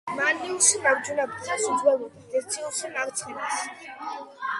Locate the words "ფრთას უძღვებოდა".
1.33-2.23